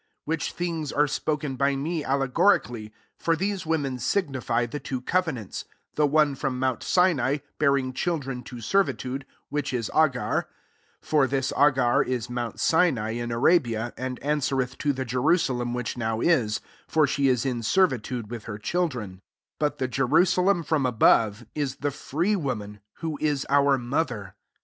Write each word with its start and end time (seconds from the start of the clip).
24 0.23 0.33
Which 0.35 0.51
things 0.53 0.91
are 0.91 1.05
spoken 1.05 1.55
by 1.55 1.75
me 1.75 2.03
allegorically: 2.03 2.91
for 3.19 3.35
these 3.35 3.67
women 3.67 3.99
signify 3.99 4.65
the 4.65 4.79
two 4.79 4.99
cove 4.99 5.25
nants; 5.25 5.63
the 5.93 6.07
one 6.07 6.33
from 6.33 6.57
Mount 6.57 6.81
Sinai, 6.81 7.37
bearing 7.59 7.93
children 7.93 8.41
to 8.45 8.61
ser 8.61 8.83
vitude, 8.83 9.25
which 9.49 9.71
is 9.71 9.91
Agar: 9.91 10.47
25 11.01 11.07
(for 11.07 11.27
this 11.27 11.53
Agar 11.55 12.01
is 12.01 12.31
Mount 12.31 12.59
Sinai 12.59 13.11
in 13.11 13.31
Arabia, 13.31 13.93
and 13.95 14.17
answereth 14.23 14.75
to 14.79 14.91
the 14.91 15.05
Jerusalem 15.05 15.75
which 15.75 15.95
now 15.95 16.19
is: 16.19 16.61
for 16.87 17.05
she 17.05 17.27
is 17.27 17.45
in 17.45 17.61
servitude 17.61 18.31
with 18.31 18.45
her 18.45 18.57
children:) 18.57 19.21
26 19.59 19.59
but 19.59 19.77
the 19.77 19.87
Jerusa 19.87 20.41
lem 20.43 20.63
from 20.63 20.87
above, 20.87 21.45
is 21.53 21.75
the 21.75 21.91
free 21.91 22.35
woman, 22.35 22.79
who 23.05 23.19
is 23.21 23.45
our 23.51 23.77
mother. 23.77 24.33